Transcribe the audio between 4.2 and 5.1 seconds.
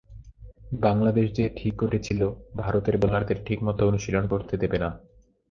করতে দেবে না।